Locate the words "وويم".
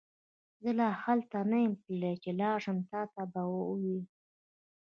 3.53-4.01